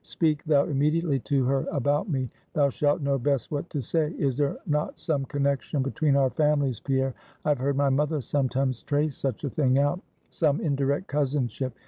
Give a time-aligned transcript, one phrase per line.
[0.03, 4.15] Speak thou immediately to her about me; thou shalt know best what to say.
[4.17, 7.13] Is there not some connection between our families, Pierre?
[7.45, 10.01] I have heard my mother sometimes trace such a thing out,
[10.31, 11.75] some indirect cousinship.